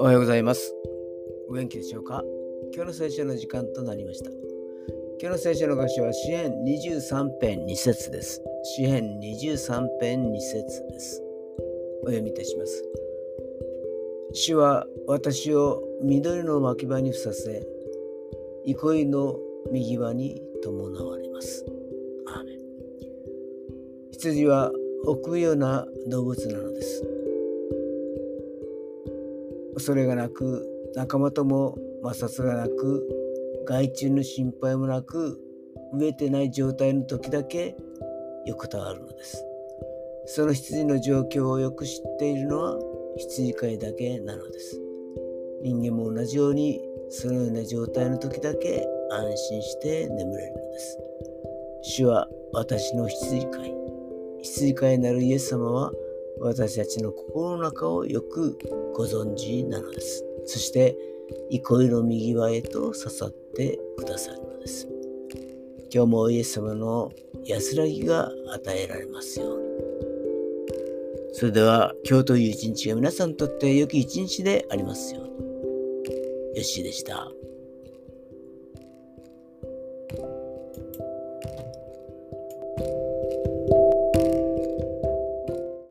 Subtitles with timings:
[0.00, 0.74] おはようございます。
[1.48, 2.24] お元気でしょうか？
[2.74, 4.30] 今日の聖書の時間となりました。
[5.20, 8.42] 今日の聖書の箇所は詩編23編2節です。
[8.64, 11.22] 詩編23編2節です。
[12.02, 12.84] お読みいたします。
[14.32, 17.64] 主は私を緑の牧場にふさせ、
[18.64, 19.38] 憩いの
[19.70, 21.64] 右輪に伴われます。
[22.26, 22.53] アーメ
[24.24, 24.72] 羊は
[25.04, 27.04] 臆病な動物なのです。
[29.74, 33.06] 恐れがなく、仲間とも摩擦がなく、
[33.66, 35.38] 害虫の心配もなく、
[35.94, 37.76] 飢えてない状態の時だけ
[38.46, 39.44] 横たわるのです。
[40.24, 42.78] その羊の状況をよく知っているのは
[43.18, 44.80] 羊飼いだけなのです。
[45.62, 50.98] 人間も同じようにそのような状態の時だけ安心して眠れるのです。
[51.82, 53.83] 主は私の羊飼い。
[54.44, 55.90] 羊飼いなるイエス様は
[56.38, 58.58] 私たちの心の中をよく
[58.94, 60.22] ご存知なのです。
[60.44, 60.96] そして、
[61.50, 64.86] 憩いの右輪へと刺さってくださるのです。
[65.92, 67.10] 今日もイエス様の
[67.46, 69.64] 安らぎが与えられますように。
[71.32, 76.58] それでは今日という一日が皆さんにとって良き一日でありますように。
[76.58, 77.30] よしでした。